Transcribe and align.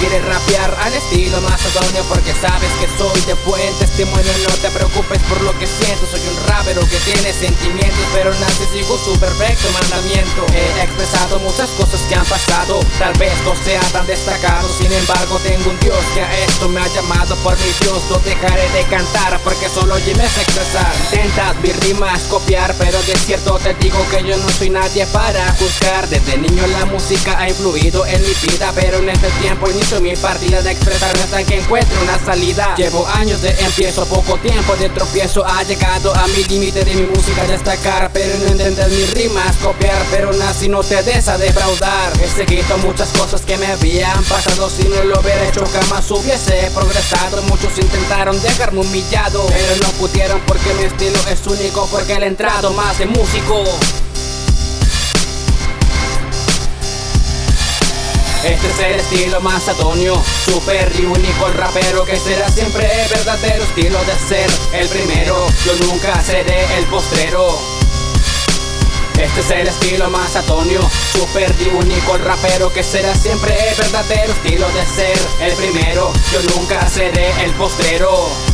quieres 0.00 0.24
rapear 0.24 0.74
al 0.82 0.94
estilo 0.94 1.40
macedonio 1.42 2.02
Porque 2.08 2.32
sabes 2.32 2.72
que 2.80 2.88
soy 2.96 3.20
de 3.28 3.34
buen 3.44 3.72
testimonio 3.78 4.32
No 4.48 4.54
te 4.56 4.70
preocupes 4.70 5.20
por 5.28 5.40
lo 5.42 5.56
que 5.58 5.66
siento. 5.66 6.06
Soy 6.10 6.20
un 6.26 6.48
rapero 6.48 6.80
que 6.88 6.96
tiene 7.04 7.32
sentimientos 7.32 8.04
Pero 8.14 8.32
nace 8.40 8.66
sigo 8.72 8.98
su 8.98 9.12
perfecto 9.20 9.68
mandamiento. 9.72 10.46
He 10.56 10.82
expresado 10.82 11.38
muchas 11.40 11.68
cosas 11.76 12.00
que 12.08 12.14
han 12.14 12.24
pasado 12.24 12.80
Tal 12.98 13.12
vez 13.18 13.32
no 13.44 13.54
sea 13.54 13.80
tan 13.92 14.06
destacado 14.06 14.68
Sin 14.80 14.90
embargo 14.90 15.38
tengo 15.44 15.70
un 15.70 15.78
Dios 15.80 16.00
que 16.14 16.22
a 16.22 16.38
esto 16.44 16.68
me 16.68 16.80
ha 16.80 16.88
llamado 16.88 17.36
Por 17.36 17.56
mi 17.58 17.70
Dios. 17.80 18.02
No 18.10 18.18
dejaré 18.18 18.68
de 18.70 18.82
cantar 18.84 19.38
Porque 19.44 19.68
solo 19.68 19.98
yo 19.98 20.16
me 20.16 20.24
expresar. 20.24 20.92
Intentas 21.12 21.56
mis 21.62 21.76
rimas 21.84 22.22
copiar 22.24 22.74
Pero 22.78 22.98
de 23.02 23.14
cierto 23.16 23.58
te 23.58 23.74
digo 23.74 23.98
que 24.10 24.24
yo 24.24 24.36
no 24.38 24.48
soy 24.48 24.70
nadie 24.70 25.04
para 25.06 25.52
juzgar. 25.58 26.08
Desde 26.08 26.38
niño 26.38 26.66
la 26.66 26.86
música 26.86 27.38
ha 27.38 27.48
influido 27.48 28.06
en 28.06 28.22
mi 28.22 28.34
vida 28.48 28.72
Pero 28.74 28.98
en 28.98 29.10
este 29.10 29.28
tiempo 29.42 29.68
mi 29.98 30.14
partida 30.14 30.62
de 30.62 30.70
expresarme 30.70 31.20
hasta 31.22 31.42
que 31.42 31.58
encuentre 31.58 31.98
una 32.02 32.16
salida. 32.18 32.74
Llevo 32.76 33.04
años 33.08 33.42
de 33.42 33.50
empiezo, 33.50 34.06
poco 34.06 34.36
tiempo 34.36 34.76
de 34.76 34.88
tropiezo. 34.90 35.44
Ha 35.44 35.64
llegado 35.64 36.14
a 36.14 36.28
mi 36.28 36.44
límite 36.44 36.84
de 36.84 36.94
mi 36.94 37.02
música 37.02 37.42
destacar 37.44 38.10
Pero 38.12 38.38
no 38.38 38.46
entender 38.52 38.88
mis 38.90 39.12
rimas, 39.14 39.56
copiar. 39.56 40.00
Pero 40.10 40.32
nací 40.34 40.68
no 40.68 40.82
te 40.84 41.02
des 41.02 41.26
a 41.28 41.38
defraudar. 41.38 42.12
He 42.22 42.28
seguido 42.28 42.78
muchas 42.78 43.08
cosas 43.08 43.40
que 43.40 43.56
me 43.56 43.66
habían 43.66 44.22
pasado. 44.24 44.70
Si 44.70 44.84
no 44.84 45.02
lo 45.02 45.18
hubiera 45.18 45.48
hecho 45.48 45.64
jamás 45.66 46.08
hubiese 46.10 46.70
progresado. 46.72 47.42
Muchos 47.42 47.76
intentaron 47.78 48.40
dejarme 48.42 48.80
humillado 48.80 49.44
Pero 49.48 49.76
no 49.82 49.88
pudieron 49.98 50.40
porque 50.46 50.72
mi 50.74 50.84
estilo 50.84 51.18
es 51.30 51.46
único 51.46 51.86
Porque 51.90 52.18
le 52.18 52.26
he 52.26 52.28
entrado 52.28 52.72
más 52.72 52.98
de 52.98 53.06
músico 53.06 53.64
Este 58.44 58.68
es 58.68 58.78
el 58.78 59.00
estilo 59.00 59.40
más 59.42 59.68
atonio, 59.68 60.14
super 60.46 60.90
y 60.98 61.04
único 61.04 61.46
el 61.46 61.52
rapero 61.52 62.06
que 62.06 62.16
será 62.16 62.48
siempre 62.48 62.88
verdadero 63.10 63.62
estilo 63.64 63.98
de 64.04 64.14
ser 64.14 64.50
el 64.72 64.88
primero. 64.88 65.46
Yo 65.66 65.74
nunca 65.86 66.22
seré 66.22 66.64
el 66.78 66.86
postrero. 66.86 67.46
Este 69.18 69.40
es 69.40 69.50
el 69.50 69.68
estilo 69.68 70.08
más 70.08 70.36
atonio, 70.36 70.80
super 71.12 71.54
y 71.60 71.68
único 71.68 72.16
el 72.16 72.24
rapero 72.24 72.72
que 72.72 72.82
será 72.82 73.14
siempre 73.14 73.54
verdadero 73.76 74.32
estilo 74.32 74.66
de 74.70 74.86
ser 74.86 75.18
el 75.40 75.52
primero. 75.52 76.10
Yo 76.32 76.40
nunca 76.56 76.88
seré 76.88 77.30
el 77.44 77.52
postrero. 77.52 78.49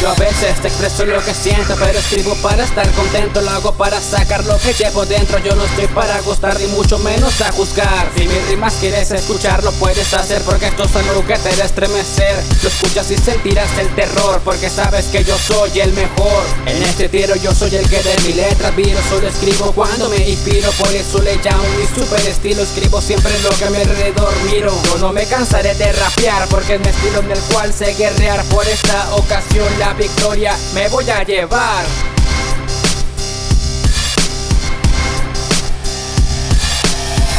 Yo 0.00 0.10
a 0.10 0.14
veces 0.14 0.60
te 0.60 0.68
expreso 0.68 1.06
lo 1.06 1.24
que 1.24 1.32
siento, 1.32 1.74
pero 1.78 1.98
escribo 1.98 2.34
para 2.42 2.64
estar 2.64 2.86
contento. 2.92 3.40
Lo 3.40 3.50
hago 3.50 3.72
para 3.72 3.98
sacar 3.98 4.44
lo 4.44 4.58
que 4.58 4.74
llevo 4.74 5.06
dentro. 5.06 5.38
Yo 5.38 5.54
no 5.54 5.64
estoy 5.64 5.86
para 5.86 6.20
gustar, 6.20 6.60
ni 6.60 6.66
mucho 6.66 6.98
menos 6.98 7.40
a 7.40 7.50
juzgar. 7.52 8.10
Si 8.14 8.28
mis 8.28 8.46
rimas 8.48 8.74
quieres 8.78 9.10
escuchar, 9.10 9.64
lo 9.64 9.72
puedes 9.72 10.12
hacer, 10.12 10.42
porque 10.42 10.66
esto 10.66 10.84
es 10.84 10.96
algo 10.96 11.24
que 11.24 11.38
te 11.38 11.48
estremecer. 11.48 12.44
Lo 12.62 12.68
escuchas 12.68 13.10
y 13.10 13.16
sentirás 13.16 13.70
el 13.78 13.88
terror, 13.94 14.42
porque 14.44 14.68
sabes 14.68 15.06
que 15.06 15.24
yo 15.24 15.34
soy 15.38 15.80
el 15.80 15.94
mejor. 15.94 16.44
En 16.66 16.82
este 16.82 17.08
tiro, 17.08 17.34
yo 17.36 17.54
soy 17.54 17.74
el 17.74 17.88
que 17.88 18.02
de 18.02 18.18
mi 18.26 18.34
letra 18.34 18.72
viro. 18.72 19.00
Solo 19.08 19.28
escribo 19.28 19.72
cuando 19.72 20.10
me 20.10 20.18
inspiro, 20.28 20.70
por 20.72 20.94
eso 20.94 21.22
le 21.22 21.36
llamo 21.36 21.64
mi 21.78 21.86
super 21.86 22.20
estilo. 22.20 22.62
Escribo 22.62 23.00
siempre 23.00 23.32
lo 23.40 23.48
que 23.50 23.64
a 23.64 23.70
mi 23.70 23.78
alrededor 23.78 24.34
miro. 24.44 24.72
Yo 24.84 24.98
no 24.98 25.12
me 25.12 25.24
cansaré 25.24 25.74
de 25.74 25.90
rapear, 25.92 26.46
porque 26.48 26.74
es 26.74 26.80
mi 26.80 26.88
estilo 26.88 27.20
en 27.20 27.32
el 27.32 27.40
cual 27.52 27.72
sé 27.72 27.94
guerrear. 27.94 28.44
Por 28.44 28.66
esta 28.68 29.14
ocasión, 29.14 29.66
la 29.78 29.85
victoria 29.94 30.56
me 30.74 30.88
voy 30.88 31.08
a 31.10 31.22
llevar. 31.22 31.84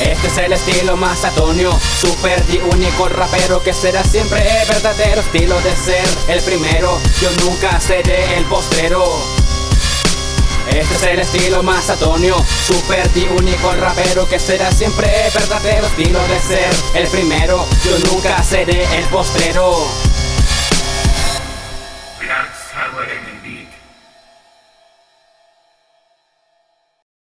Este 0.00 0.28
es 0.28 0.38
el 0.38 0.52
estilo 0.52 0.96
más 0.96 1.24
atonio, 1.24 1.78
super 2.00 2.42
y 2.50 2.58
único 2.74 3.08
rapero 3.08 3.62
que 3.62 3.74
será 3.74 4.02
siempre 4.02 4.42
verdadero 4.68 5.20
estilo 5.20 5.60
de 5.60 5.76
ser 5.76 6.08
el 6.28 6.40
primero. 6.42 6.98
Yo 7.20 7.30
nunca 7.44 7.78
seré 7.80 8.36
el 8.36 8.44
postrero. 8.44 9.04
Este 10.68 10.94
es 10.94 11.02
el 11.02 11.18
estilo 11.18 11.62
más 11.62 11.90
atonio, 11.90 12.36
super 12.66 13.10
y 13.14 13.24
único 13.38 13.72
rapero 13.72 14.26
que 14.28 14.38
será 14.38 14.70
siempre 14.72 15.08
verdadero 15.34 15.86
estilo 15.86 16.20
de 16.28 16.38
ser 16.40 16.70
el 16.94 17.08
primero. 17.08 17.66
Yo 17.84 17.98
nunca 18.10 18.42
seré 18.42 18.84
el 18.96 19.04
postrero. 19.06 20.09
I 22.82 22.96
wouldn't 22.96 23.28
indeed. 23.28 23.79